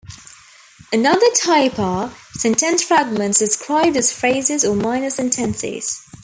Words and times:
Another 0.91 1.29
type 1.35 1.77
are 1.77 2.11
sentence 2.33 2.81
fragments 2.83 3.37
described 3.37 3.95
as 3.95 4.11
phrases 4.11 4.65
or 4.65 4.75
minor 4.75 5.11
sentences. 5.11 6.01